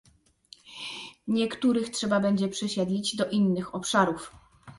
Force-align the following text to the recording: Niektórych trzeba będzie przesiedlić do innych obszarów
Niektórych 1.27 1.89
trzeba 1.89 2.19
będzie 2.19 2.47
przesiedlić 2.47 3.15
do 3.15 3.25
innych 3.29 3.75
obszarów 3.75 4.31